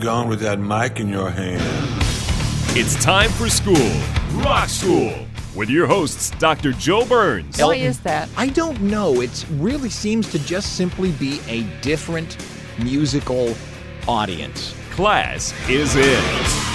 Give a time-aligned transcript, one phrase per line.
[0.00, 1.62] Where you going with that mic in your hand?
[2.76, 3.90] It's time for school,
[4.42, 6.72] Rock School, with your hosts, Dr.
[6.72, 7.60] Joe Burns.
[7.60, 8.28] Why is that?
[8.36, 9.20] I don't know.
[9.20, 12.36] It really seems to just simply be a different
[12.78, 13.54] musical
[14.06, 14.74] audience.
[14.90, 16.69] Class is in.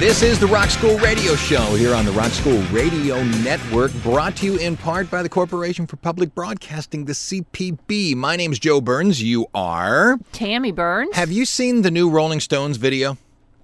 [0.00, 4.34] This is the Rock School Radio Show here on the Rock School Radio Network, brought
[4.36, 8.14] to you in part by the Corporation for Public Broadcasting, the CPB.
[8.16, 9.22] My name's Joe Burns.
[9.22, 10.18] You are.
[10.32, 11.14] Tammy Burns?
[11.14, 13.18] Have you seen the new Rolling Stones video?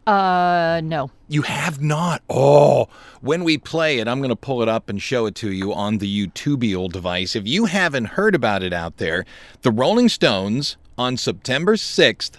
[0.06, 1.10] uh, no.
[1.28, 2.20] You have not.
[2.28, 2.88] Oh,
[3.22, 5.72] when we play it, I'm going to pull it up and show it to you
[5.72, 7.34] on the YouTubeal device.
[7.34, 9.24] If you haven't heard about it out there,
[9.62, 12.32] the Rolling Stones on September 6th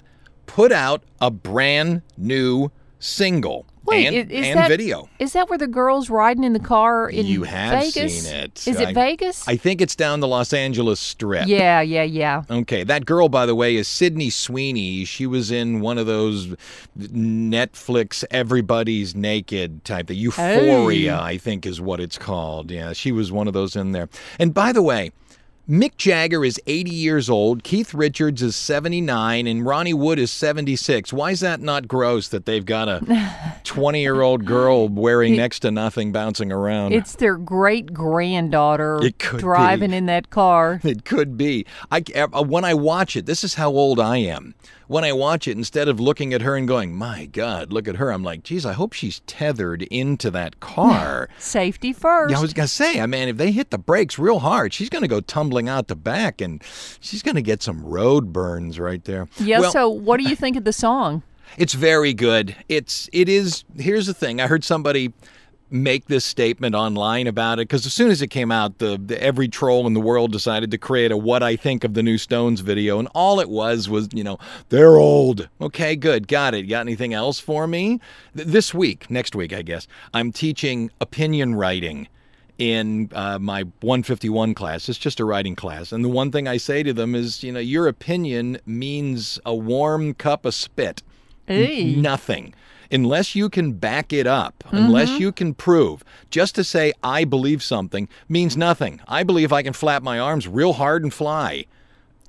[0.46, 5.10] put out a brand new single Wait, and, is and that, video.
[5.20, 8.24] Is that where the girl's riding in the car in You have Vegas?
[8.26, 8.68] seen it.
[8.68, 9.48] Is it I- Vegas?
[9.48, 11.48] I think it's down the Los Angeles Strip.
[11.48, 12.44] yeah, yeah, yeah.
[12.50, 15.06] Okay, that girl, by the way, is Sydney Sweeney.
[15.06, 16.56] She was in one of those
[16.98, 21.24] Netflix Everybody's Naked type, the Euphoria, Hey.
[21.24, 22.72] I think is what it's called.
[22.72, 24.10] Yeah, she was one of those in there.
[24.40, 25.12] And by the way,
[25.70, 31.12] Mick Jagger is 80 years old, Keith Richards is 79, and Ronnie Wood is 76.
[31.12, 35.60] Why is that not gross that they've got a 20 year old girl wearing next
[35.60, 36.94] to nothing bouncing around?
[36.94, 39.98] It's their great granddaughter driving be.
[39.98, 40.80] in that car.
[40.86, 41.66] It could be.
[41.92, 44.56] I uh, when I watch it, this is how old I am.
[44.88, 47.98] When I watch it, instead of looking at her and going, "My God, look at
[47.98, 52.32] her," I'm like, "Geez, I hope she's tethered into that car." Safety first.
[52.32, 54.90] yeah, I was gonna say, I mean, if they hit the brakes real hard, she's
[54.90, 56.62] gonna go tumbling out the back, and
[57.00, 59.28] she's gonna get some road burns right there.
[59.40, 61.24] yeah, Well, so what do you think of the song?
[61.58, 62.56] it's very good.
[62.70, 63.64] It's it is.
[63.78, 64.40] Here's the thing.
[64.42, 65.14] I heard somebody
[65.70, 69.22] make this statement online about it because as soon as it came out, the, the
[69.22, 72.18] every troll in the world decided to create a "What I Think of the New
[72.18, 74.38] Stones" video, and all it was was, you know,
[74.70, 75.50] they're old.
[75.60, 76.64] Okay, good, got it.
[76.64, 78.00] Got anything else for me?
[78.36, 82.08] Th- this week, next week, I guess, I'm teaching opinion writing
[82.58, 84.90] in uh, my 151 class.
[84.90, 85.92] It's just a writing class.
[85.92, 89.54] And the one thing I say to them is, you know, your opinion means a
[89.56, 91.04] warm cup of spit.
[91.48, 92.54] N- nothing.
[92.92, 95.22] Unless you can back it up, unless Mm-hmm.
[95.22, 99.00] you can prove, just to say I believe something means nothing.
[99.08, 101.66] I believe I can flap my arms real hard and fly.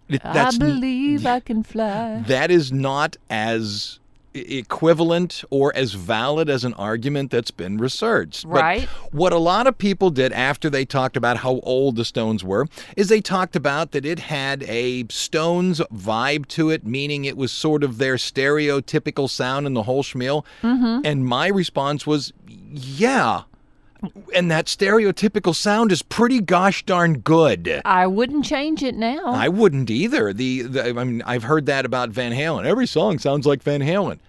[0.09, 2.23] It- I That's believe I can fly.
[2.27, 3.99] that is not as
[4.59, 8.45] equivalent or as valid as an argument that's been researched.
[8.49, 8.89] But Right.
[9.13, 12.67] what a lot of people did after they talked about how old the Stones were
[12.97, 17.53] is they talked about that it had a Stones vibe to it, meaning it was
[17.53, 20.45] sort of their stereotypical sound in the whole schmeal.
[20.63, 21.01] Mm-hmm.
[21.05, 22.33] And my response was,
[22.71, 23.43] yeah.
[24.33, 27.81] And that stereotypical sound is pretty gosh darn good.
[27.85, 29.27] I wouldn't change it now.
[29.27, 30.33] I wouldn't either.
[30.33, 32.65] The, the I mean, I've heard that about Van Halen.
[32.65, 34.21] Every song sounds like Van Halen.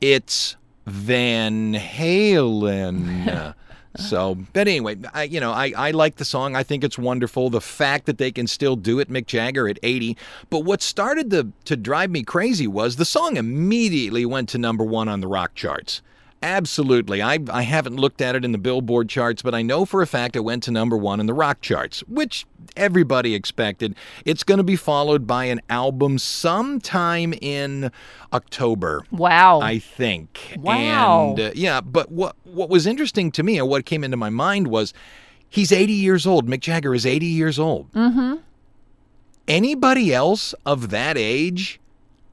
[0.00, 3.54] It's Van Halen.
[3.96, 6.54] so, but anyway, I you know I I like the song.
[6.54, 7.50] I think it's wonderful.
[7.50, 10.16] The fact that they can still do it, Mick Jagger at 80.
[10.50, 14.84] But what started to to drive me crazy was the song immediately went to number
[14.84, 16.02] one on the rock charts.
[16.42, 17.22] Absolutely.
[17.22, 20.06] I, I haven't looked at it in the Billboard charts, but I know for a
[20.06, 23.96] fact it went to number one in the rock charts, which everybody expected.
[24.24, 27.90] It's going to be followed by an album sometime in
[28.32, 29.02] October.
[29.10, 29.60] wow.
[29.60, 30.56] I think.
[30.58, 31.30] Wow.
[31.30, 34.30] And uh, yeah, but what what was interesting to me and what came into my
[34.30, 34.92] mind was
[35.48, 36.46] he's 80 years old.
[36.46, 37.90] Mick Jagger is 80 years old.
[37.92, 38.36] Mm-hmm.
[39.48, 41.80] Anybody else of that age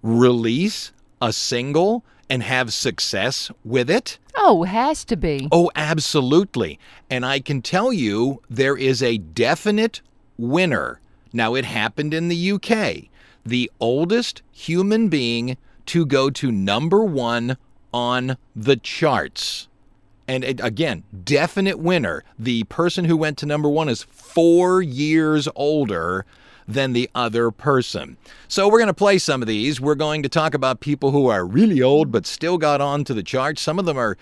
[0.01, 0.91] release
[1.21, 2.03] a single
[2.33, 4.17] and have success with it?
[4.35, 5.47] oh, has to be.
[5.51, 6.79] Oh, absolutely.
[7.07, 10.01] And I can tell you there is a definite
[10.35, 10.99] winner.
[11.31, 13.11] Now, it happened in the UK.
[13.45, 17.55] The oldest human being to go to number one
[17.93, 19.67] on the charts.
[20.27, 22.23] And it, again, definite winner.
[22.39, 26.25] The person who went to number one is four years older
[26.67, 28.17] than the other person.
[28.47, 29.81] So we're going to play some of these.
[29.81, 33.13] We're going to talk about people who are really old but still got on to
[33.13, 33.61] the charts.
[33.61, 34.17] Some of them are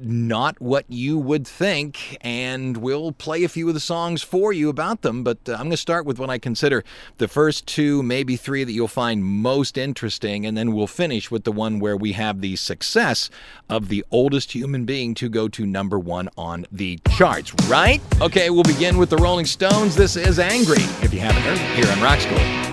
[0.00, 4.68] not what you would think, and we'll play a few of the songs for you
[4.68, 5.22] about them.
[5.22, 6.84] But uh, I'm going to start with what I consider
[7.18, 11.44] the first two, maybe three that you'll find most interesting, and then we'll finish with
[11.44, 13.30] the one where we have the success
[13.68, 18.00] of the oldest human being to go to number one on the charts, right?
[18.20, 19.94] Okay, we'll begin with the Rolling Stones.
[19.94, 22.71] This is Angry, if you haven't heard, here on Rock School.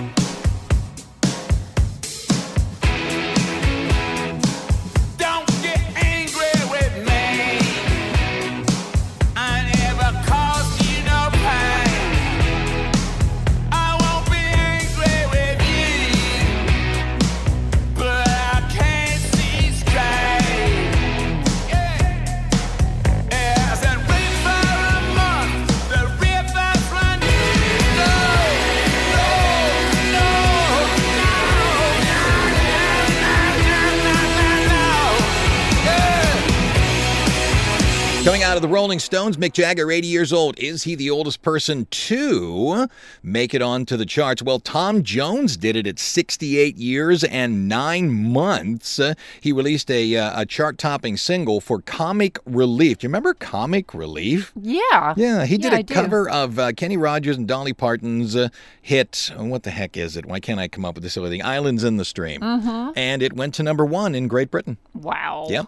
[38.50, 40.57] Out of the Rolling Stones, Mick Jagger, 80 years old.
[40.57, 42.88] Is he the oldest person to
[43.22, 44.42] make it onto the charts?
[44.42, 48.98] Well, Tom Jones did it at 68 years and nine months.
[48.98, 52.98] Uh, he released a, uh, a chart topping single for Comic Relief.
[52.98, 54.51] Do you remember Comic Relief?
[54.60, 55.13] Yeah.
[55.16, 55.94] Yeah, he did Yeah, a I do.
[55.94, 58.50] cover of uh, Kenny Rogers and Dolly Parton's uh,
[58.81, 59.31] hit.
[59.38, 60.25] what the heck is it?
[60.25, 61.44] Why can't I come up with this silly thing?
[61.46, 62.42] Islands in the Stream.
[62.42, 62.94] Mm-hmm.
[62.96, 64.78] And it went to number one in Great Britain.
[64.96, 65.46] Wow.
[65.51, 65.68] Yep.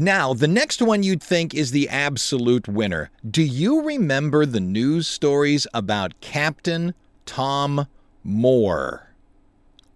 [0.00, 3.10] Now, the next one you'd think is the absolute winner.
[3.28, 6.94] Do you remember the news stories about Captain
[7.26, 7.88] Tom
[8.22, 9.12] Moore?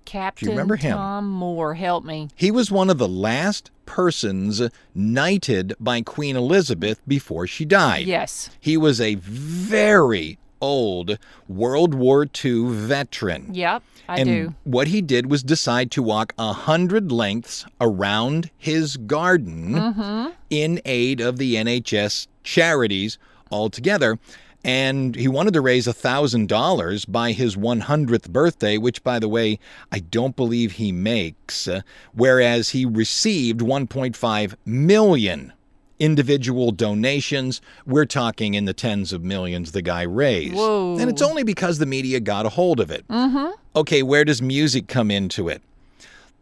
[0.05, 0.97] Captain you remember him?
[0.97, 2.31] Tom Moore, help me.
[2.35, 4.61] He was one of the last persons
[4.93, 8.05] knighted by Queen Elizabeth before she died.
[8.07, 8.51] Yes.
[8.59, 11.19] He was a very old
[11.49, 13.53] World War II veteran.
[13.53, 14.55] Yep, I and do.
[14.65, 20.31] what he did was decide to walk a hundred lengths around his garden Mm-hmm.
[20.49, 23.19] in aid of the NHS charities
[23.51, 24.19] altogether.
[24.65, 29.29] And he wanted to raise a thousand dollars by his 100th birthday, which, by the
[29.29, 29.59] way,
[29.91, 31.67] I don't believe he makes.
[31.67, 31.81] uh,
[32.15, 35.53] whereas he received 1.5 million
[36.03, 37.61] individual donations.
[37.87, 40.57] We're talking in the tens of millions the guy raised.
[40.57, 40.99] Whoa.
[40.99, 43.07] And it's only because the media got a hold of it.
[43.07, 43.53] Mm-hmm.
[43.77, 45.63] Okay, where does music come into it?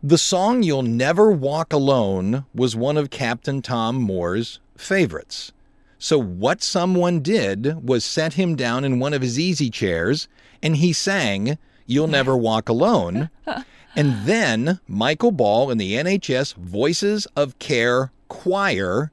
[0.02, 5.52] The song You'll Never Walk Alone was one of Captain Tom Moore's favorites.
[5.98, 10.26] So, what someone did was set him down in one of his easy chairs
[10.62, 13.28] and he sang You'll Never Walk Alone.
[13.94, 19.12] and then Michael Ball and the NHS Voices of Care Choir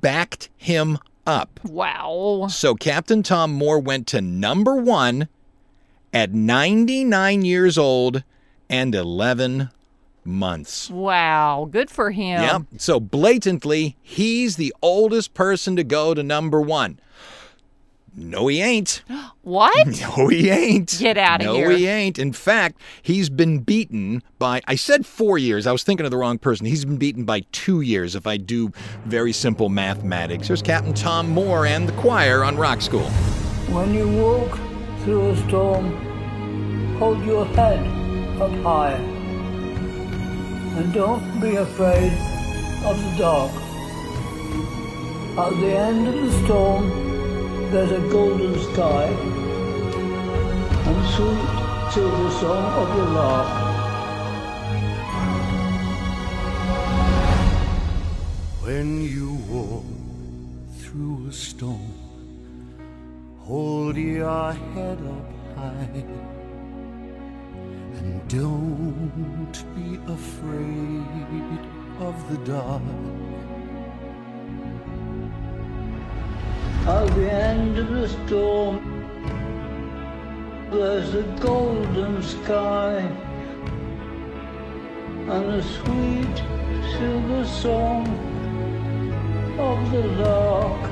[0.00, 1.60] backed him up.
[1.64, 2.46] Wow.
[2.50, 5.28] So Captain Tom Moore went to number one
[6.12, 8.22] at 99 years old
[8.68, 9.70] and 11
[10.24, 10.90] months.
[10.90, 11.68] Wow.
[11.70, 12.42] Good for him.
[12.42, 12.62] Yep.
[12.78, 16.98] So blatantly, he's the oldest person to go to number one.
[18.16, 19.02] No, he ain't.
[19.44, 20.00] What?
[20.00, 20.96] No, he ain't.
[20.98, 21.68] Get outta no, here.
[21.68, 22.18] No, he ain't.
[22.18, 25.66] In fact, he's been beaten by, I said four years.
[25.66, 26.64] I was thinking of the wrong person.
[26.64, 28.72] He's been beaten by two years if I do
[29.04, 30.46] very simple mathematics.
[30.46, 33.08] Here's Captain Tom Moore and the choir on Rock School.
[33.68, 34.58] When you walk
[35.00, 37.80] through a storm, hold your head
[38.40, 38.94] up high.
[40.78, 42.12] And don't be afraid
[42.84, 43.52] of the dark.
[45.36, 47.13] At the end of the storm,
[47.74, 49.06] there's a golden sky
[50.86, 53.48] and sweet silver song of the lark.
[58.62, 59.84] When you walk
[60.78, 61.94] through a storm,
[63.40, 66.04] hold your head up high.
[67.98, 71.58] And don't be afraid
[71.98, 73.33] of the dark.
[76.86, 78.76] At the end of the storm,
[80.70, 82.98] there's a golden sky
[85.32, 86.36] and a sweet
[86.92, 88.04] silver song
[89.58, 90.82] of the lark.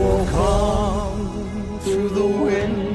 [0.00, 2.85] Walk on through the wind,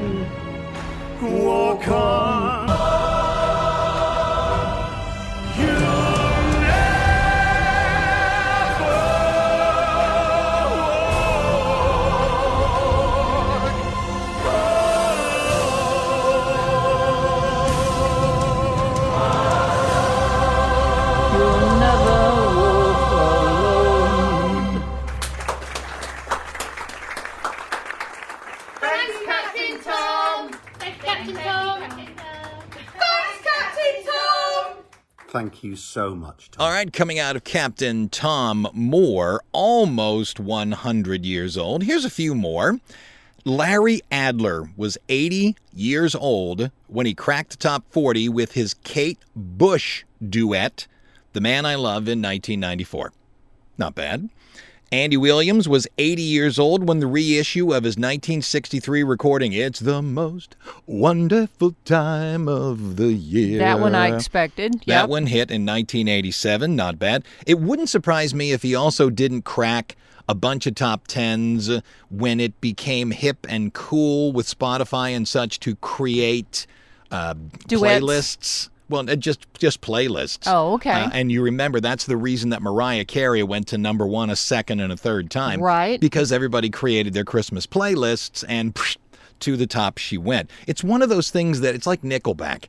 [36.22, 36.64] much, Tom.
[36.64, 41.82] All right, coming out of Captain Tom Moore, almost 100 years old.
[41.82, 42.78] Here's a few more.
[43.44, 49.18] Larry Adler was 80 years old when he cracked the top 40 with his Kate
[49.34, 50.86] Bush duet,
[51.32, 53.12] The Man I Love, in 1994.
[53.76, 54.30] Not bad.
[54.92, 60.02] Andy Williams was 80 years old when the reissue of his 1963 recording, It's the
[60.02, 63.58] Most Wonderful Time of the Year.
[63.58, 64.82] That one I expected.
[64.86, 66.76] That one hit in 1987.
[66.76, 67.24] Not bad.
[67.46, 69.96] It wouldn't surprise me if he also didn't crack
[70.28, 71.70] a bunch of top tens
[72.10, 76.66] when it became hip and cool with Spotify and such to create
[77.10, 77.32] uh,
[77.66, 78.68] playlists.
[78.88, 80.44] Well, just just playlists.
[80.46, 80.90] Oh, okay.
[80.90, 84.36] Uh, and you remember that's the reason that Mariah Carey went to number one a
[84.36, 85.60] second and a third time.
[85.60, 86.00] Right.
[86.00, 88.96] Because everybody created their Christmas playlists and psh,
[89.40, 90.50] to the top she went.
[90.66, 92.66] It's one of those things that it's like Nickelback.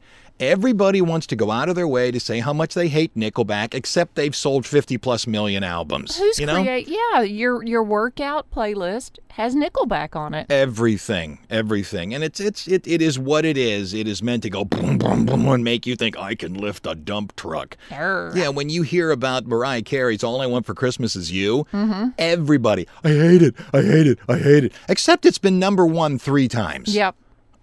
[0.49, 3.73] Everybody wants to go out of their way to say how much they hate Nickelback,
[3.73, 6.17] except they've sold 50 plus million albums.
[6.17, 6.61] Who's you know?
[6.61, 6.87] create?
[6.87, 10.51] Yeah, your your workout playlist has Nickelback on it.
[10.51, 13.93] Everything, everything, and it's it's it, it is what it is.
[13.93, 16.85] It is meant to go boom, boom, boom, and make you think I can lift
[16.85, 17.77] a dump truck.
[17.91, 18.31] Err.
[18.35, 22.09] Yeah, when you hear about Mariah Carey's "All I Want for Christmas Is You," Mm-hmm.
[22.17, 24.73] everybody, I hate it, I hate it, I hate it.
[24.89, 26.93] Except it's been number one three times.
[26.95, 27.15] Yep.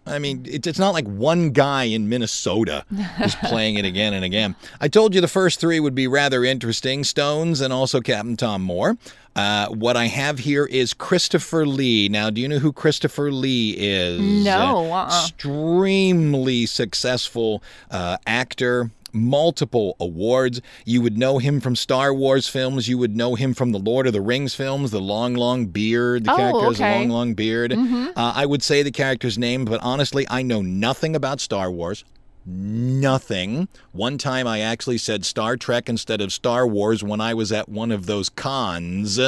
[0.06, 2.84] I mean, it's not like one guy in Minnesota
[3.22, 4.56] is playing it again and again.
[4.80, 8.62] I told you the first three would be rather interesting Stones and also Captain Tom
[8.62, 8.96] Moore.
[9.36, 12.08] Uh, what I have here is Christopher Lee.
[12.08, 14.20] Now, do you know who Christopher Lee is?
[14.20, 15.06] No, uh-uh.
[15.06, 18.90] Extremely successful uh, actor.
[19.12, 20.60] Multiple awards.
[20.84, 22.88] You would know him from Star Wars films.
[22.88, 24.90] You would know him from the Lord of the Rings films.
[24.90, 26.24] The long, long beard.
[26.24, 27.72] The Oh, character has a long, long beard.
[27.72, 32.04] Uh, I would say the character's name, but honestly, I know nothing about Star Wars.
[32.46, 33.68] Nothing.
[33.92, 37.68] One time I actually said Star Trek instead of Star Wars when I was at
[37.68, 39.20] one of those cons,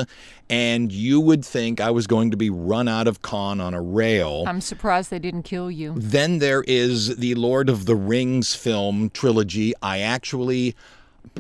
[0.49, 3.83] and you would think I was going to be run out of con on a
[3.83, 4.45] rail.
[4.47, 5.95] I'm surprised they didn't kill you.
[5.97, 9.75] Then there is the Lord of the Rings film trilogy.
[9.83, 10.75] I actually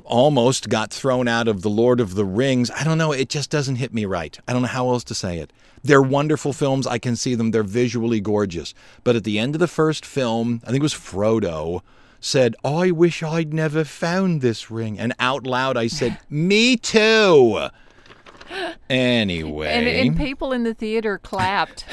[0.04, 2.70] almost got thrown out of the Lord of the Rings.
[2.70, 3.12] I don't know.
[3.12, 4.38] It just doesn't hit me right.
[4.46, 5.52] I don't know how else to say it.
[5.84, 6.86] They're wonderful films.
[6.86, 7.50] I can see them.
[7.50, 8.72] They're visually gorgeous.
[9.04, 11.82] But at the end of the first film, I think it was Frodo
[12.20, 14.96] said, I wish I'd never found this ring.
[14.98, 17.68] And out loud, I said, Me too.
[18.90, 21.84] Anyway, And, and people in the theater clapped.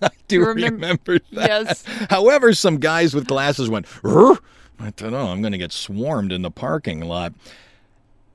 [0.00, 1.48] I do you remember, remember- that.
[1.66, 1.84] Yes.
[2.08, 4.38] However, some guys with glasses went, "Rrr."
[4.78, 7.34] I don't know, oh, I'm going to get swarmed in the parking lot.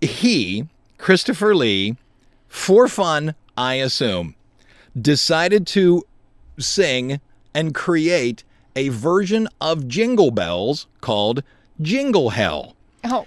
[0.02, 0.68] He,
[0.98, 1.98] Christopher Lee,
[2.48, 4.36] for fun, I assume,
[5.02, 6.04] decided to
[6.58, 7.20] sing
[7.54, 8.44] and create
[8.76, 11.44] a version of Jingle Bells called
[11.82, 12.76] Jingle Hell.
[13.04, 13.26] oh,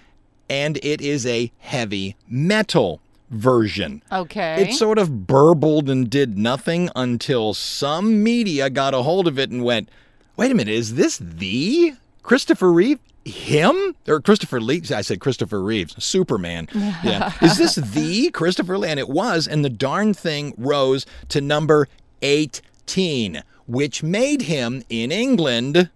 [0.48, 3.00] And it is a heavy metal
[3.30, 4.02] version.
[4.10, 4.62] okay.
[4.62, 9.50] It sort of burbled and did nothing until some media got a hold of it
[9.50, 9.88] and went,
[10.36, 12.98] wait a minute, is this the Christopher Reeve?
[13.24, 13.94] Him?
[14.08, 14.82] Or Christopher Lee?
[14.94, 16.68] I said Christopher Reeves, Superman.
[17.04, 17.32] Yeah.
[17.42, 18.88] Is this the Christopher Lee?
[18.88, 21.88] And it was, and the darn thing rose to number
[22.22, 25.90] 18, which made him in England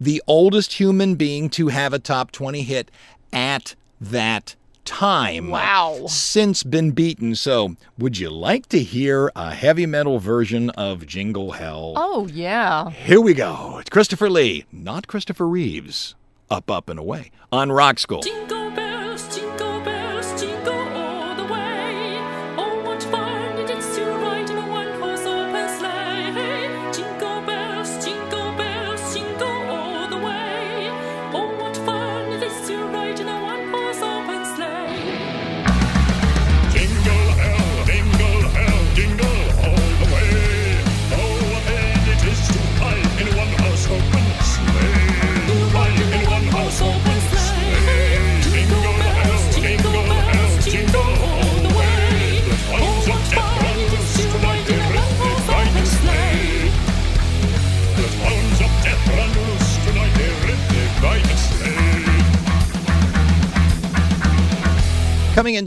[0.00, 2.90] the oldest human being to have a top 20 hit
[3.32, 5.48] at that time.
[5.48, 6.06] Wow.
[6.08, 7.34] Since been beaten.
[7.34, 11.94] So, would you like to hear a heavy metal version of Jingle Hell?
[11.96, 12.90] oh, yeah.
[12.90, 13.78] Here we go.
[13.80, 16.14] It's Christopher Lee, not Christopher Reeves.
[16.50, 18.20] Up, up, and away on Rock School.
[18.22, 18.57] Jingle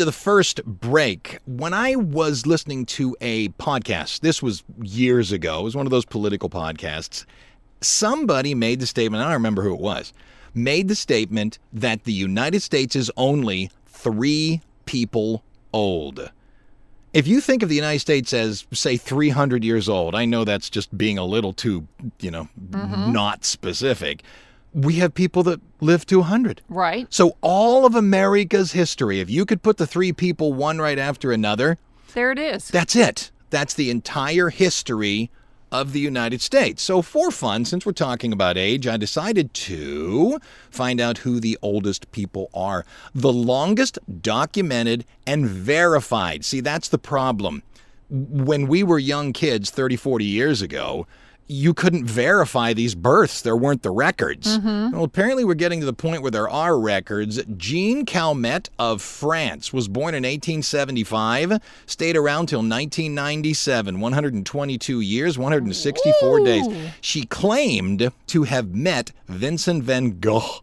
[0.02, 5.60] into the first break, when I was listening to a podcast, this was years ago,
[5.60, 7.26] it was one of those political podcasts.
[7.82, 10.12] Somebody made the statement, I don't remember who it was,
[10.56, 16.32] made the statement that the United States is only three people old.
[17.14, 20.72] If you think of the United States as, say, 300 years old, I know that's
[20.72, 21.88] just being a little too,
[22.20, 23.12] you know, mm-hmm.
[23.12, 24.24] not specific.
[24.74, 26.62] We have people that live to 100.
[26.70, 27.08] Right.
[27.10, 31.32] So all of America's history, if you could put the three people one right after
[31.32, 31.78] another,
[32.14, 32.68] There it is.
[32.70, 33.32] that's it.
[33.50, 35.30] That's the entire history
[35.74, 36.82] of the United States.
[36.82, 40.38] So, for fun, since we're talking about age, I decided to
[40.70, 42.86] find out who the oldest people are.
[43.16, 46.44] The longest documented and verified.
[46.44, 47.64] See, that's the problem.
[48.10, 51.08] When we were young kids 30, 40 years ago,
[51.52, 53.42] you couldn't verify these births.
[53.42, 54.58] There weren't the records.
[54.58, 54.96] Mm-hmm.
[54.96, 57.44] Well, apparently, we're getting to the point where there are records.
[57.58, 66.40] Jeanne Calment of France was born in 1875, stayed around till 1997, 122 years, 164
[66.46, 66.66] days.
[67.02, 70.62] She claimed to have met Vincent van Gogh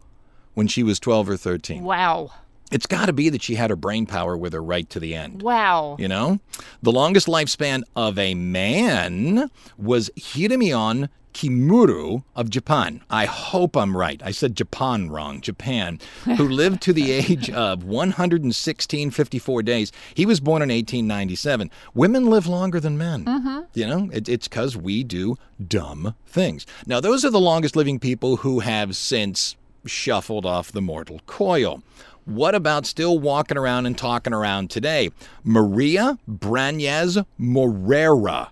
[0.55, 1.83] when she was 12 or 13.
[1.83, 2.31] Wow.
[2.71, 5.15] It's got to be that she had her brain power with her right to the
[5.15, 5.41] end.
[5.41, 5.95] Wow.
[5.99, 6.39] You know?
[6.83, 13.01] The longest lifespan of a man was Hiramion Kimuru of Japan.
[13.09, 14.21] I hope I'm right.
[14.23, 15.41] I said Japan wrong.
[15.41, 19.91] Japan, who lived to the age of 116, 54 days.
[20.13, 21.71] He was born in 1897.
[21.93, 23.25] Women live longer than men.
[23.25, 23.59] Mm-hmm.
[23.73, 26.65] You know, it, it's because we do dumb things.
[26.85, 31.81] Now, those are the longest living people who have since shuffled off the mortal coil.
[32.29, 35.09] What about still walking around and talking around today?
[35.43, 38.49] Maria Branyas Morera,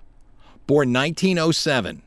[0.66, 2.02] born 1907,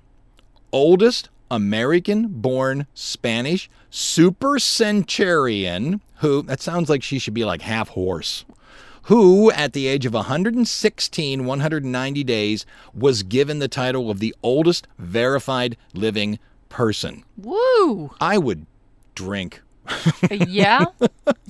[0.73, 7.91] oldest American born Spanish super centurion who, that sounds like she should be like half
[7.91, 8.45] horse,
[9.03, 14.89] who at the age of 116, 190 days, was given the title of the oldest
[14.99, 17.23] verified living person.
[17.37, 18.11] Woo.
[18.21, 18.67] I would
[19.15, 19.63] drink
[20.31, 20.85] yeah.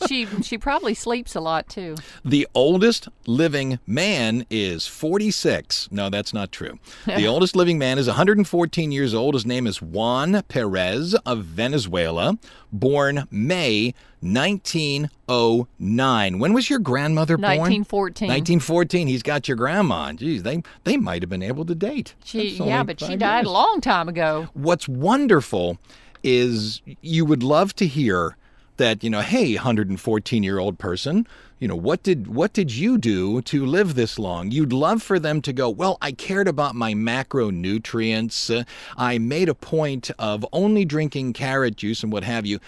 [0.08, 1.96] she she probably sleeps a lot too.
[2.24, 5.88] The oldest living man is 46.
[5.90, 6.78] No, that's not true.
[7.06, 9.34] The oldest living man is 114 years old.
[9.34, 12.38] His name is Juan Perez of Venezuela,
[12.72, 16.38] born May 1909.
[16.38, 17.58] When was your grandmother born?
[17.58, 18.28] 1914.
[18.28, 19.08] 1914.
[19.08, 20.12] He's got your grandma.
[20.12, 22.14] Geez, they they might have been able to date.
[22.24, 23.48] She yeah, but she died years.
[23.48, 24.48] a long time ago.
[24.52, 25.78] What's wonderful
[26.22, 28.36] is you would love to hear
[28.76, 31.26] that, you know, hey, 114 year old person,
[31.60, 34.50] you know, what did what did you do to live this long?
[34.50, 38.64] You'd love for them to go, well, I cared about my macronutrients.
[38.96, 42.58] I made a point of only drinking carrot juice and what have you.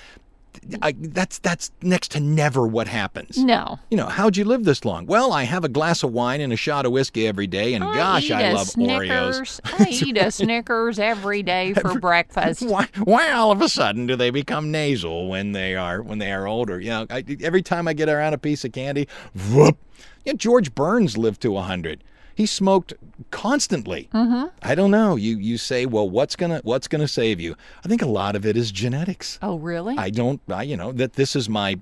[0.81, 3.39] I, that's that's next to never what happens.
[3.39, 3.79] No.
[3.91, 5.07] You know, how'd you live this long?
[5.07, 7.83] Well, I have a glass of wine and a shot of whiskey every day, and
[7.83, 9.61] gosh, eat I love Oreos.
[9.65, 12.63] I eat a Snickers every day for breakfast.
[12.63, 16.33] Why, why all of a sudden do they become nasal when they are when they
[16.33, 16.81] are older?
[16.81, 19.09] You know, I, every time I get around a piece of candy,
[19.51, 19.79] whoop.
[20.25, 22.05] Yeah, George Burns lived to a hundred.
[22.35, 22.95] He smoked
[23.31, 24.09] constantly.
[24.13, 24.49] Mm-hmm.
[24.63, 25.17] I don't know.
[25.17, 27.57] You you say, well, what's gonna what's gonna save you?
[27.85, 29.39] I think a lot of it is genetics.
[29.43, 29.97] Oh, really?
[29.97, 30.41] I don't.
[30.49, 31.79] I, you know that this is my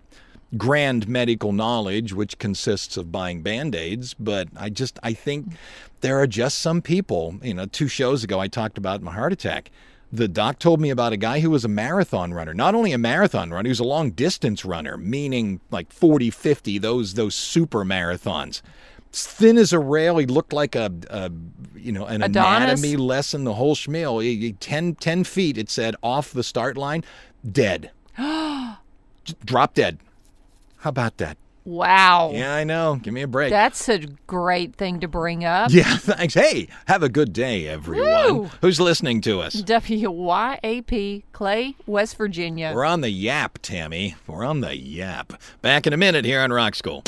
[0.56, 4.14] grand medical knowledge, which consists of buying band aids.
[4.14, 5.52] But I just I think
[6.00, 7.38] there are just some people.
[7.42, 9.70] You know, two shows ago I talked about my heart attack.
[10.12, 12.52] The doc told me about a guy who was a marathon runner.
[12.52, 16.78] Not only a marathon runner, he was a long distance runner, meaning like 40, 50,
[16.78, 18.60] those those super marathons.
[19.12, 21.31] Thin as a rail, he looked like a, a
[21.77, 22.81] you know an Adonis?
[22.81, 24.23] anatomy lesson, the whole schmeal.
[24.23, 27.03] He- he- 10, 10 feet, it said, off the start line,
[27.51, 27.90] dead.
[29.44, 29.99] Drop dead.
[30.79, 31.37] How about that?
[31.64, 32.31] wow.
[32.33, 32.99] Yeah, I know.
[33.01, 33.51] Give me a break.
[33.51, 35.70] That's a great thing to bring up.
[35.73, 36.35] yeah, thanks.
[36.35, 38.35] Hey, have a good day, everyone.
[38.38, 38.51] Woo!
[38.61, 39.57] Who's listening to us?
[39.62, 42.73] WYAP, Clay, West Virginia.
[42.75, 44.16] We're on the Yap, Tammy.
[44.27, 45.35] We're on the Yap.
[45.62, 47.05] Back in a minute here on Rock School.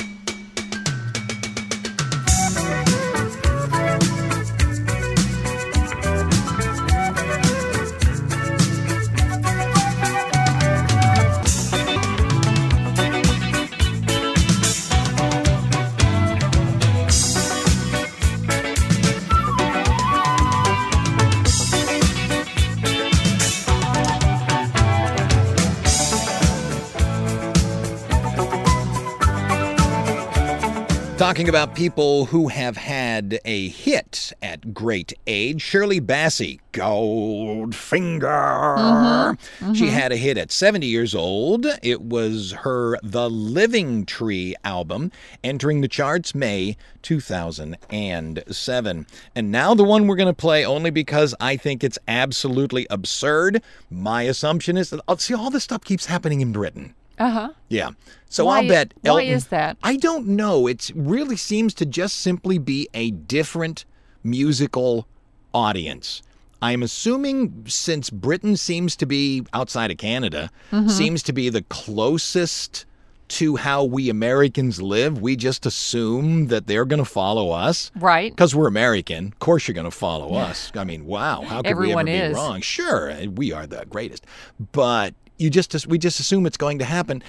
[31.32, 35.62] Talking about people who have had a hit at great age.
[35.62, 38.20] Shirley Bassey, Goldfinger.
[38.20, 39.72] Mm-hmm.
[39.72, 39.94] She mm-hmm.
[39.94, 41.64] had a hit at 70 years old.
[41.82, 45.10] It was her The Living Tree album,
[45.42, 49.06] entering the charts May 2007.
[49.34, 53.62] And now the one we're going to play only because I think it's absolutely absurd.
[53.90, 56.94] My assumption is that, oh, see, all this stuff keeps happening in Britain.
[57.22, 57.50] Uh huh.
[57.68, 57.90] Yeah.
[58.28, 59.76] So Why- I'll bet why Elton, is that?
[59.82, 60.66] I don't know.
[60.66, 63.84] It really seems to just simply be a different
[64.24, 65.06] musical
[65.54, 66.22] audience.
[66.60, 70.88] I'm assuming since Britain seems to be outside of Canada, Mm-hmm.
[70.88, 72.86] seems to be the closest
[73.28, 77.90] to how we Americans live, we just assume that they're going to follow us.
[77.96, 78.30] Right.
[78.30, 79.28] Because we're American.
[79.28, 80.70] Of course you're going to follow us.
[80.74, 81.42] I mean, wow.
[81.42, 82.32] How could Everyone we ever is.
[82.32, 82.60] be wrong?
[82.60, 84.26] Sure, we are the greatest.
[84.72, 87.22] But you just we just assume it's going to happen.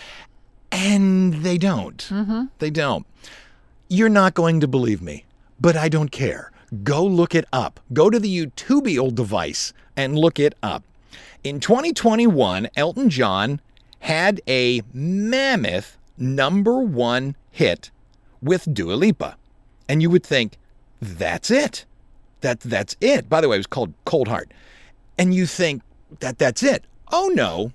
[0.72, 1.98] And they don't.
[2.10, 2.46] Mm-hmm.
[2.60, 3.06] They don't.
[3.90, 5.26] You're not going to believe me,
[5.60, 6.52] but I don't care.
[6.84, 7.80] Go look it up.
[7.92, 10.84] Go to the YouTubeal device and look it up.
[11.44, 13.60] In 2021, Elton John
[14.00, 17.92] had a mammoth number one hit
[18.42, 19.38] with Dua Lipa.
[19.88, 20.58] And you would think,
[21.02, 21.86] that's it.
[22.42, 23.30] That, that's it.
[23.30, 24.52] By the way, it was called Cold Heart.
[25.18, 25.84] And you think
[26.20, 26.86] that that's it.
[27.12, 27.72] Oh no.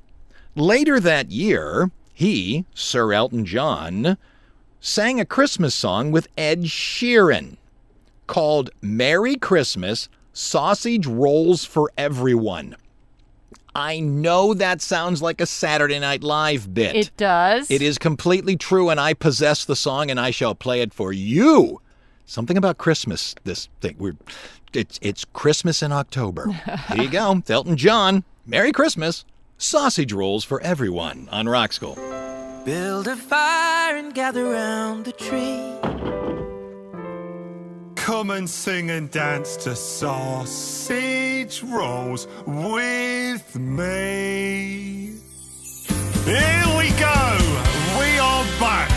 [0.58, 4.18] Later that year, he, Sir Elton John,
[4.80, 7.58] sang a Christmas song with Ed Sheeran
[8.26, 12.74] called Merry Christmas Sausage Rolls for Everyone.
[13.72, 16.96] I know that sounds like a Saturday Night Live bit.
[16.96, 17.70] It does.
[17.70, 21.12] It is completely true, and I possess the song, and I shall play it for
[21.12, 21.80] you.
[22.26, 23.36] Something about Christmas.
[23.44, 23.94] This thing.
[23.96, 24.16] We're.
[24.72, 26.48] It's it's Christmas in October.
[26.92, 27.40] Here you go.
[27.48, 28.24] Elton John.
[28.44, 29.24] Merry Christmas.
[29.60, 31.96] Sausage rolls for everyone on Rock School.
[32.64, 35.74] Build a fire and gather round the tree.
[37.96, 45.16] Come and sing and dance to sausage rolls with me.
[46.24, 47.38] Here we go.
[47.98, 48.92] We are back,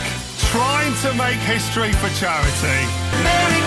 [0.52, 2.86] trying to make history for charity.
[3.24, 3.61] Merry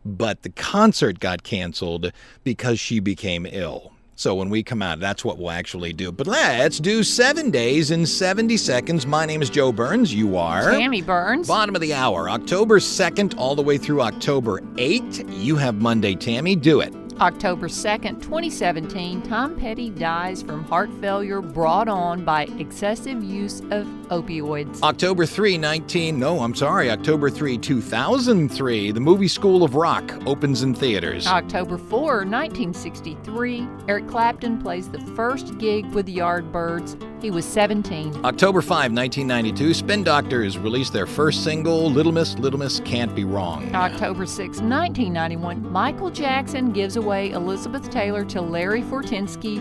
[0.05, 2.13] but the concert got canceled
[2.45, 3.93] because she became ill.
[4.15, 6.13] So when we come out, that's what we'll actually do.
[6.13, 9.07] But let's do seven days in 70 seconds.
[9.07, 10.15] My name is Joe Burns.
[10.15, 10.71] You are.
[10.71, 11.49] Tammy Burns.
[11.49, 15.43] Bottom of the hour, October 2nd all the way through October 8th.
[15.43, 16.55] You have Monday, Tammy.
[16.57, 16.95] Do it.
[17.21, 23.87] October 2nd, 2017, Tom Petty dies from heart failure brought on by excessive use of
[24.09, 24.83] opioids.
[24.83, 30.63] October 3, 19, no, I'm sorry, October 3, 2003, the movie School of Rock opens
[30.63, 31.27] in theaters.
[31.27, 37.09] October 4, 1963, Eric Clapton plays the first gig with the Yardbirds.
[37.23, 38.25] He was 17.
[38.25, 43.23] October 5, 1992, Spin Doctors released their first single, Little Miss, Little Miss Can't Be
[43.23, 43.73] Wrong.
[43.77, 49.59] October 6, 1991, Michael Jackson gives away Elizabeth Taylor to Larry Fortensky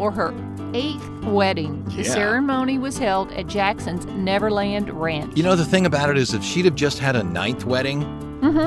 [0.00, 0.32] for her
[0.72, 1.84] eighth wedding.
[1.94, 2.14] The Yeah.
[2.14, 5.36] ceremony was held at Jackson's Neverland Ranch.
[5.36, 8.00] You know, the thing about it is, if she'd have just had a ninth wedding,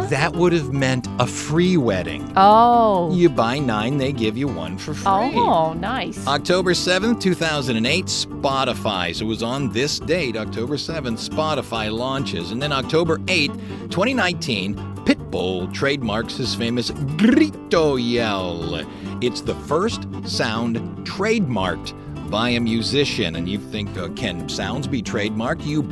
[0.09, 2.21] that would have meant a free wedding.
[2.21, 2.37] Mm-hmm.
[2.37, 3.11] oh.
[3.15, 5.07] You buy nine, they give you one for free.
[5.11, 6.27] Oh, nice.
[6.27, 9.15] October 7th, 2008, Spotify.
[9.15, 12.51] So it was on this date, October 7th, Spotify launches.
[12.51, 13.57] And then October 8th,
[13.89, 18.83] 2019, Pitbull trademarks his famous Grito Yell.
[19.23, 20.75] It's the first sound
[21.07, 21.93] trademarked
[22.29, 23.37] by a musician.
[23.37, 25.65] And you think, uh, can sounds be trademarked?
[25.65, 25.83] You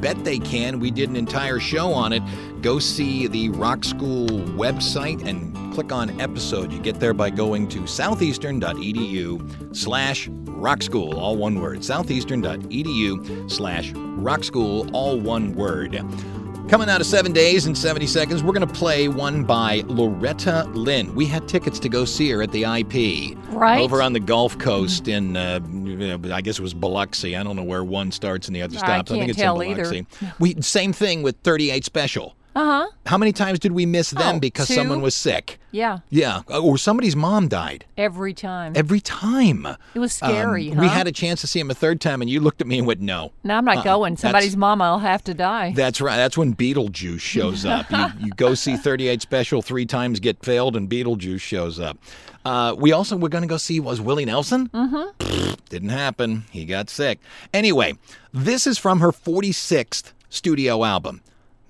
[0.00, 0.80] bet they can.
[0.80, 2.22] We did an entire show on it.
[2.62, 6.72] Go see the Rock School website and click on episode.
[6.72, 11.84] You get there by going to southeastern.edu slash rock school, all one word.
[11.84, 16.02] Southeastern.edu slash rock school, all one word.
[16.68, 20.64] Coming out of seven days and 70 seconds, we're going to play one by Loretta
[20.74, 21.14] Lynn.
[21.14, 23.38] We had tickets to go see her at the IP.
[23.48, 23.80] Right.
[23.80, 25.60] Over on the Gulf Coast in, uh,
[26.30, 27.36] I guess it was Biloxi.
[27.36, 28.90] I don't know where one starts and the other stops.
[28.90, 29.10] I stops.
[29.12, 29.84] think can't it's tell in either.
[29.84, 30.06] Biloxi.
[30.40, 32.36] We, same thing with 38 Special.
[32.56, 32.86] Uh huh.
[33.06, 34.74] How many times did we miss them Oh, because two.
[34.74, 35.60] someone was sick?
[35.70, 37.84] Yeah, Yeah, or somebody's mom died.
[37.96, 38.72] every time.
[38.74, 39.66] Every time.
[39.94, 40.82] it was scary, Um, huh?
[40.82, 42.78] We had a chance to see him a third time, and you looked at me
[42.78, 44.14] and went, "No." No, I'm not uh-uh, going.
[44.14, 45.72] that's- Somebody's mama will have to die.
[45.76, 46.16] That's right.
[46.16, 47.90] That's when Beetlejuice shows up.
[47.90, 51.98] you, you go see 38 Special three times, get failed, and Beetlejuice shows up.
[52.44, 54.68] Uh, we also were going to go see was Willie Nelson.
[54.70, 55.54] Mm-hmm.
[55.68, 56.44] Didn't happen.
[56.50, 57.20] He got sick.
[57.52, 57.94] Anyway,
[58.32, 61.20] this is from her 46th studio album.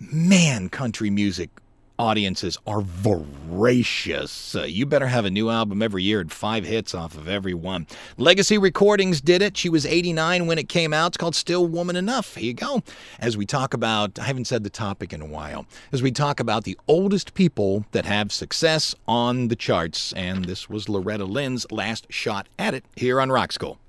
[0.00, 1.50] Man, country music
[1.98, 4.54] audiences are voracious.
[4.54, 7.52] Uh, you better have a new album every year and five hits off of every
[7.52, 7.84] one.
[8.16, 9.56] Legacy Recordings did it.
[9.56, 11.08] She was 89 when it came out.
[11.08, 12.36] It's called Still Woman Enough.
[12.36, 12.84] Here you go.
[13.18, 16.38] As we talk about, I haven't said the topic in a while, as we talk
[16.38, 20.12] about the oldest people that have success on the charts.
[20.12, 23.80] And this was Loretta Lynn's last shot at it here on Rock School.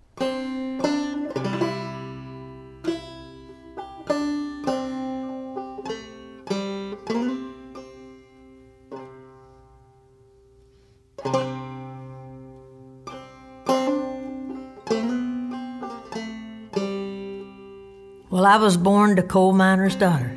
[18.49, 20.31] I was born to coal miner's daughter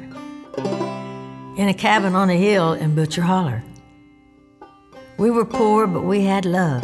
[1.57, 3.65] in a cabin on a hill in Butcher Holler.
[5.17, 6.83] We were poor, but we had love.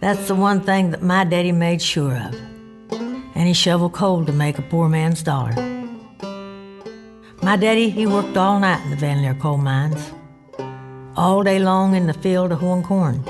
[0.00, 2.34] That's the one thing that my daddy made sure of.
[3.34, 5.54] And he shoveled coal to make a poor man's dollar.
[7.42, 10.12] My daddy, he worked all night in the Van Lear coal mines,
[11.16, 13.24] all day long in the field of hoeing corn.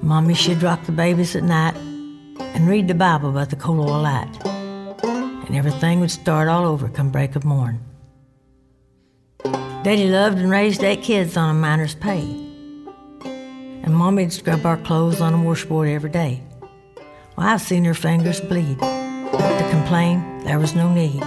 [0.00, 4.00] Mommy, she'd rock the babies at night and read the Bible by the coal oil
[4.00, 4.37] light
[5.48, 7.80] and everything would start all over come break of morn.
[9.42, 12.20] Daddy loved and raised eight kids on a miner's pay.
[13.24, 16.42] And Mommy'd scrub our clothes on a washboard every day.
[17.36, 18.78] Well, I've seen her fingers bleed.
[18.78, 21.22] But to complain, there was no need.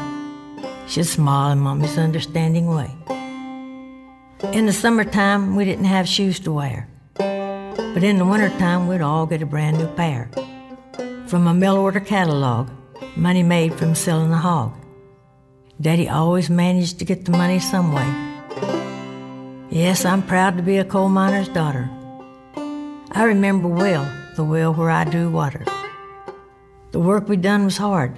[0.87, 2.91] She'd smile in Mommy's understanding way.
[4.53, 6.87] In the summertime, we didn't have shoes to wear.
[7.15, 10.29] But in the wintertime, we'd all get a brand new pair.
[11.27, 12.69] From a mail order catalog,
[13.15, 14.73] money made from selling the hog.
[15.79, 18.07] Daddy always managed to get the money some way.
[19.69, 21.89] Yes, I'm proud to be a coal miner's daughter.
[23.11, 25.65] I remember well the well where I drew water.
[26.91, 28.17] The work we done was hard.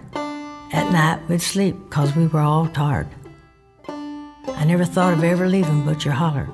[0.71, 3.07] At night we'd sleep 'cause we were all tired.
[3.87, 6.49] I never thought of ever leaving Butcher Holler.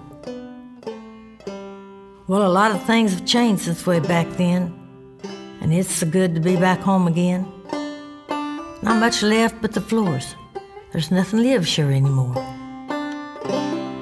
[2.28, 4.74] Well, a lot of things have changed since way back then,
[5.62, 7.46] and it's so good to be back home again.
[8.82, 10.36] Not much left but the floors.
[10.92, 12.36] There's nothing lives sure anymore.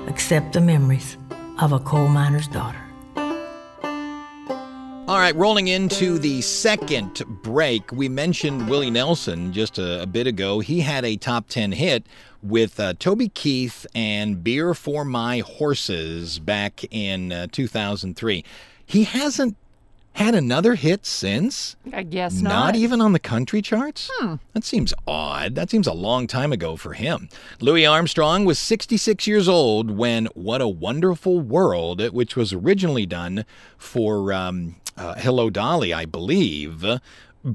[0.08, 1.18] Except the memories
[1.60, 2.80] of a coal miner's daughter.
[5.08, 10.28] All right, rolling into the second break, we mentioned Willie Nelson just a, a bit
[10.28, 10.60] ago.
[10.60, 12.06] He had a top 10 hit
[12.44, 18.44] with uh, Toby Keith and Beer for My Horses back in uh, 2003.
[18.86, 19.56] He hasn't
[20.18, 21.76] had another hit since?
[21.94, 22.50] I guess not.
[22.50, 24.10] Not even on the country charts?
[24.14, 24.36] Hmm.
[24.54, 25.54] That seems odd.
[25.54, 27.30] That seems a long time ago for him.
[27.62, 33.46] Louis Armstrong was 66 years old when What a Wonderful World, which was originally done
[33.78, 36.84] for um, uh, Hello Dolly, I believe,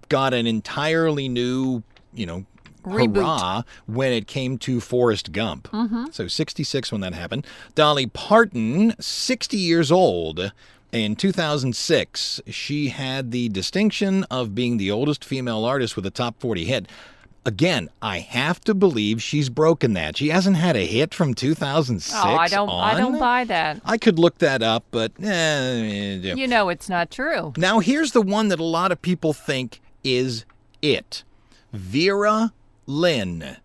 [0.09, 1.83] got an entirely new,
[2.15, 2.47] you know,
[2.85, 3.17] Reboot.
[3.17, 5.69] hurrah when it came to Forrest Gump.
[6.13, 7.45] So 66 when that happened.
[7.75, 10.53] Dolly Parton, 60 years old.
[10.93, 16.39] In 2006, she had the distinction of being the oldest female artist with a top
[16.39, 16.87] 40 hit.
[17.47, 20.19] Again, I have to believe she's broken that.
[20.19, 22.69] She hasn't had a hit from 2006 Oh, I don't.
[22.69, 23.81] I don't buy that.
[23.87, 27.53] I could look that up, but eh, You know it's not true.
[27.57, 30.45] now, here's the one that a lot of people think is
[30.83, 31.25] it
[31.73, 32.53] Vera
[32.87, 33.57] Lynn.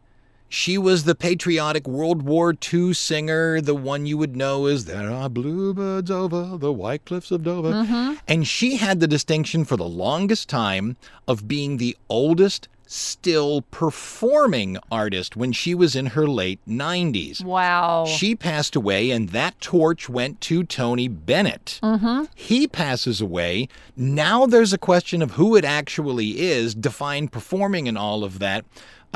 [0.60, 5.12] She was the patriotic World War II singer, the one you would know as There
[5.12, 8.18] Are Bluebirds Over the White Cliffs of Dover.
[8.28, 14.78] And she had the distinction for the longest time of being the oldest still performing
[14.90, 17.44] artist when she was in her late 90s.
[17.44, 18.06] Wow.
[18.06, 21.80] She passed away, and that torch went to Tony Bennett.
[21.84, 22.24] Mm-hmm.
[22.34, 23.68] He passes away.
[23.96, 28.66] Now there's a question of who it actually is, define performing and all of that.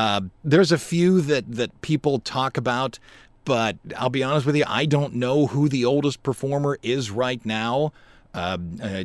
[0.01, 2.97] Uh, there's a few that, that people talk about,
[3.45, 7.45] but I'll be honest with you, I don't know who the oldest performer is right
[7.45, 7.93] now.
[8.33, 9.03] Uh, uh,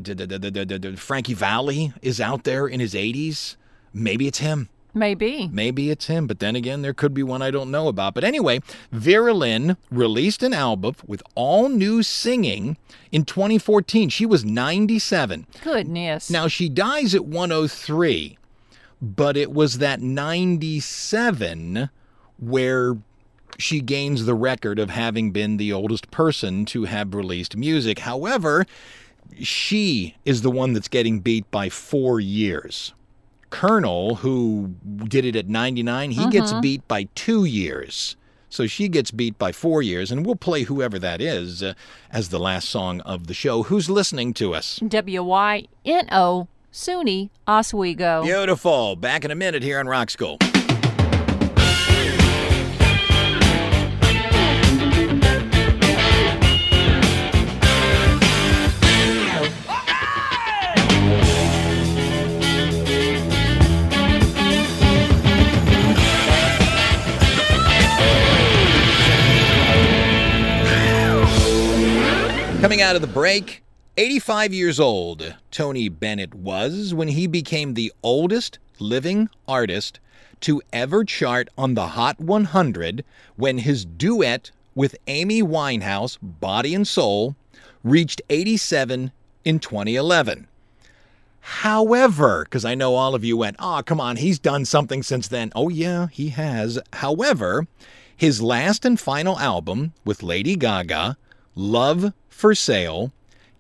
[0.97, 3.57] Frankie Valli is out there in his 80s.
[3.93, 4.71] Maybe it's him.
[4.95, 5.51] Maybe.
[5.53, 8.15] Maybe it's him, but then again, there could be one I don't know about.
[8.15, 12.79] But anyway, Vera Lynn released an album with all new singing
[13.13, 14.09] in 2014.
[14.09, 15.47] She was 97.
[15.63, 16.31] Goodness.
[16.31, 18.39] Now, she dies at 103,
[19.01, 21.91] but it was that 97
[22.39, 22.97] where
[23.59, 28.01] she gains the record of having been the oldest person to have released music.
[28.01, 28.67] However,
[29.41, 32.93] she is the one that's getting beat by four years.
[33.51, 38.17] Colonel, who did it at 99, he gets beat by two years.
[38.49, 41.75] So she gets beat by four years, and we'll play whoever that is uh,
[42.11, 43.65] as the last song of the show.
[43.65, 44.81] Who's listening to us?
[44.87, 48.23] W Y N O SUNY Oswego.
[48.23, 48.97] Beautiful.
[48.97, 50.37] Back in a minute here on Rock School.
[72.61, 73.63] Coming out of the break,
[73.99, 80.01] 85 years old, Tony Bennett was when he became the oldest living artist
[80.41, 83.03] to ever chart on the Hot 100
[83.37, 87.37] when his duet with Amy Winehouse, Body and Soul,
[87.83, 89.13] reached 87
[89.47, 90.47] in 2011.
[91.41, 95.27] However, because I know all of you went, oh, come on, he's done something since
[95.27, 95.53] then.
[95.55, 96.79] Oh, yeah, he has.
[96.93, 97.67] However,
[98.15, 101.17] his last and final album with Lady Gaga,
[101.55, 103.11] Love for Sale,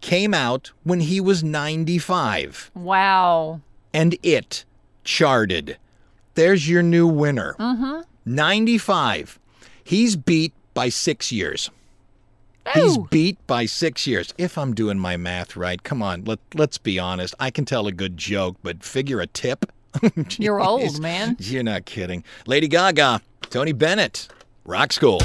[0.06, 3.60] came out when he was 95, Wow.
[3.92, 4.64] and it
[5.02, 5.76] charted.
[6.36, 7.56] There's your new winner.
[7.58, 8.02] Mm-hmm.
[8.24, 9.40] 95.
[9.82, 11.70] He's beat by six years.
[12.72, 14.32] He's beat by six years.
[14.38, 17.34] If I'm doing my math right, come on, let, let's be honest.
[17.40, 19.72] I can tell a good joke, but figure a tip?
[20.38, 21.36] You're old, man.
[21.40, 22.22] You're not kidding.
[22.46, 24.28] Lady Gaga, Tony Bennett,
[24.64, 25.20] Rock School.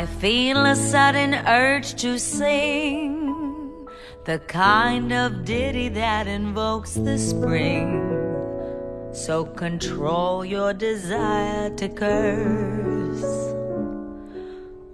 [0.00, 3.86] I feel a sudden urge to sing
[4.24, 8.00] the kind of ditty that invokes the spring.
[9.12, 13.52] So control your desire to curse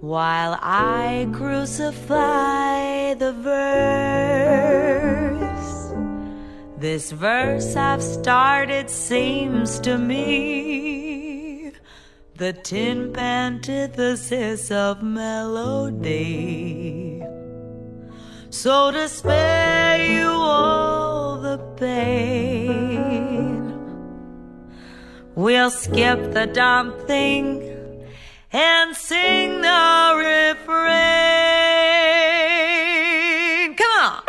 [0.01, 3.87] while I crucify the verse.
[6.77, 10.96] This verse I've started seems to me
[12.37, 16.13] the tin antithesis of melody.
[18.51, 23.73] So to spare you all the pain,
[25.33, 27.63] we'll skip the dumb thing
[28.51, 30.85] and sing the refrain.
[33.75, 34.21] Come on.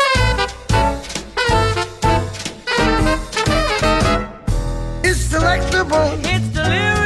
[5.04, 6.18] It's delectable.
[6.24, 6.97] It's delirious.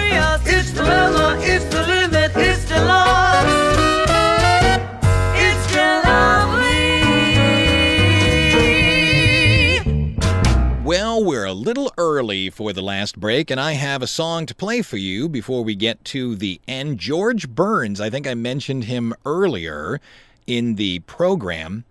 [10.85, 14.55] Well, we're a little early for the last break, and I have a song to
[14.55, 16.99] play for you before we get to the end.
[16.99, 20.01] George Burns, I think I mentioned him earlier
[20.47, 21.85] in the program.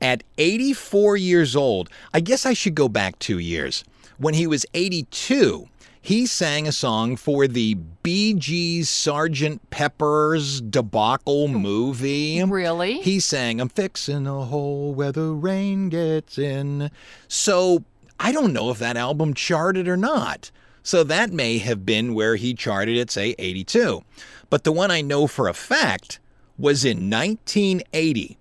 [0.00, 3.84] At 84 years old, I guess I should go back two years.
[4.16, 5.68] When he was 82,
[6.00, 11.56] he sang a song for the Bee Gees Sergeant Pepper's debacle hmm.
[11.56, 12.42] movie.
[12.42, 13.00] Really?
[13.00, 16.90] He sang, I'm fixing a hole where the rain gets in.
[17.26, 17.84] So
[18.18, 20.50] I don't know if that album charted or not.
[20.82, 24.02] So that may have been where he charted at, say, 82.
[24.48, 26.18] But the one I know for a fact
[26.58, 28.38] was in 1980.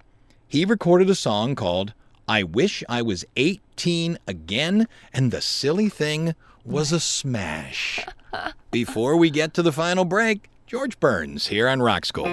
[0.47, 1.93] He recorded a song called
[2.27, 6.35] I Wish I Was 18 Again, and the silly thing
[6.67, 8.05] was a smash.
[8.71, 12.27] Before we get to the final break, George Burns here on Rock School.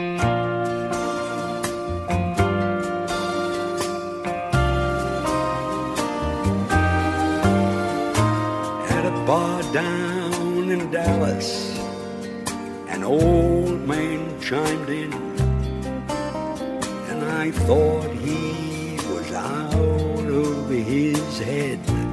[8.90, 11.78] At a bar down in Dallas,
[12.88, 15.12] an old man chimed in,
[17.08, 22.03] and I thought he was out of his head.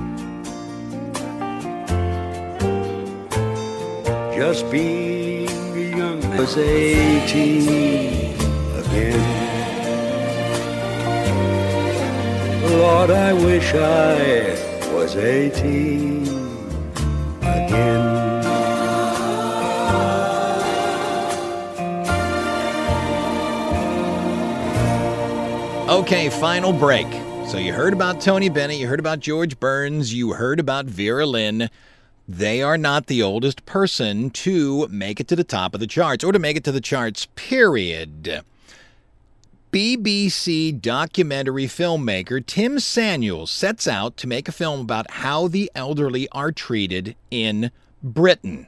[4.42, 5.48] Just being
[5.96, 8.34] young was 18
[8.76, 9.22] again.
[12.72, 14.58] Lord, I wish I
[14.96, 16.24] was 18
[17.42, 18.08] again.
[25.88, 27.06] Okay, final break.
[27.48, 31.28] So you heard about Tony Bennett, you heard about George Burns, you heard about Vera
[31.28, 31.70] Lynn.
[32.34, 36.24] They are not the oldest person to make it to the top of the charts
[36.24, 38.42] or to make it to the charts, period.
[39.74, 46.30] BBC documentary filmmaker Tim Samuels sets out to make a film about how the elderly
[46.30, 47.70] are treated in
[48.02, 48.68] Britain.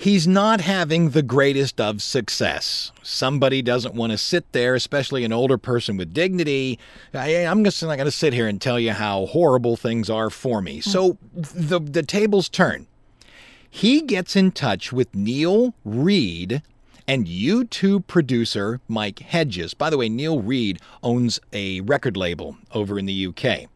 [0.00, 2.92] He's not having the greatest of success.
[3.02, 6.78] Somebody doesn't want to sit there, especially an older person with dignity.
[7.12, 10.30] I, I'm just not going to sit here and tell you how horrible things are
[10.30, 10.80] for me.
[10.80, 12.86] So the, the tables turn.
[13.68, 16.62] He gets in touch with Neil Reed
[17.08, 19.74] and YouTube producer Mike Hedges.
[19.74, 23.68] By the way, Neil Reed owns a record label over in the UK.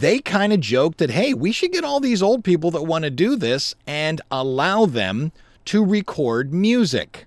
[0.00, 3.04] They kind of joked that, hey, we should get all these old people that want
[3.04, 5.30] to do this and allow them
[5.66, 7.26] to record music.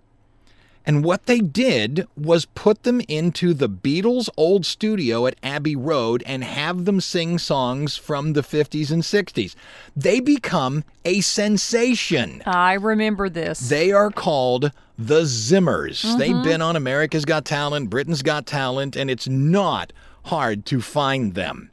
[0.86, 6.24] And what they did was put them into the Beatles' old studio at Abbey Road
[6.26, 9.56] and have them sing songs from the 50s and 60s.
[9.96, 12.42] They become a sensation.
[12.46, 13.60] I remember this.
[13.60, 16.04] They are called the Zimmers.
[16.04, 16.18] Mhm.
[16.18, 19.94] They've been on America's Got Talent, Britain's Got Talent, and it's not
[20.24, 21.72] hard to find them.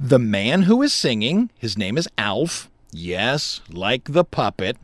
[0.00, 2.70] The man who is singing, his name is Alf.
[2.92, 4.76] Yes, like the puppet,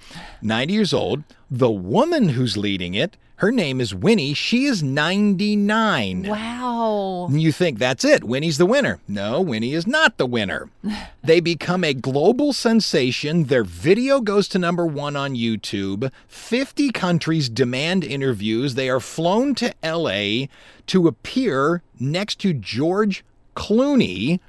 [0.42, 1.22] 90 years old.
[1.48, 4.34] The woman who's leading it, her name is Winnie.
[4.34, 6.24] She is 99.
[6.28, 7.28] Wow.
[7.30, 8.24] You think that's it.
[8.24, 8.98] Winnie's the winner.
[9.06, 10.68] No, Winnie is not the winner.
[11.22, 13.44] they become a global sensation.
[13.44, 16.10] Their video goes to number one on YouTube.
[16.26, 18.74] 50 countries demand interviews.
[18.74, 20.46] They are flown to LA
[20.86, 24.40] to appear next to George Clooney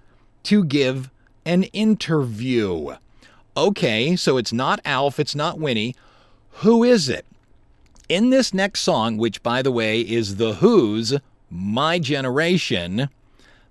[0.45, 1.11] to give
[1.45, 2.95] an interview.
[3.57, 5.93] Okay, so it's not Alf, it's not Winnie.
[6.59, 7.25] Who is it?
[8.07, 11.13] In this next song, which by the way is The Who's
[11.49, 13.09] My Generation,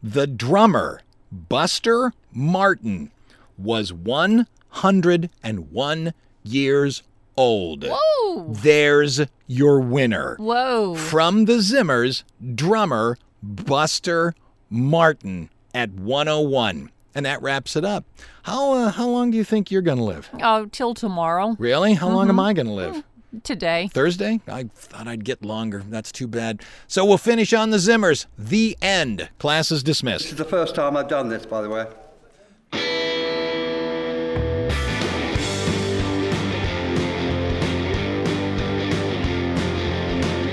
[0.02, 1.00] the drummer,
[1.30, 3.10] Buster Martin,
[3.56, 7.02] was 101 years
[7.36, 7.84] old.
[7.88, 8.46] Whoa.
[8.48, 10.34] There's your winner.
[10.38, 10.96] Whoa.
[10.96, 14.34] From the Zimmers, drummer Buster
[14.70, 16.90] Martin at 101.
[17.16, 18.04] And that wraps it up.
[18.44, 20.28] How uh, how long do you think you're going to live?
[20.42, 21.54] Oh, till tomorrow.
[21.60, 21.94] Really?
[21.94, 22.44] How long am Mhm.
[22.44, 23.04] I going to live?
[23.44, 23.88] Today.
[23.92, 24.40] Thursday?
[24.48, 25.82] I thought I'd get longer.
[25.88, 26.62] That's too bad.
[26.88, 28.26] So we'll finish on the Zimmers.
[28.38, 29.28] The end.
[29.38, 30.24] Class is dismissed.
[30.24, 31.86] This is the first time I've done this, by the way.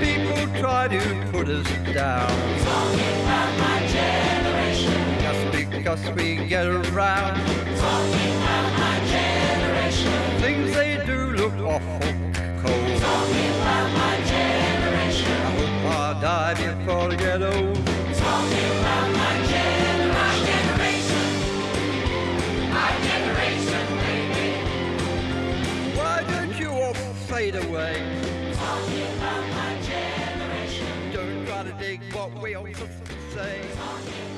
[0.00, 3.71] People try to put us down.
[5.82, 7.34] Because we get around.
[7.76, 10.22] Talking about my generation.
[10.40, 11.98] Things they do look awful
[12.62, 13.00] cold.
[13.02, 15.32] Talking about my generation.
[15.32, 17.74] I hope I die before I get old.
[18.14, 21.26] Talking about my generation.
[22.78, 24.50] My generation, baby.
[25.98, 26.94] Why don't you all
[27.26, 27.94] fade away?
[28.54, 30.92] Talking about my generation.
[31.12, 32.66] Don't try to dig what we all
[33.34, 33.60] say.
[33.74, 34.31] Talking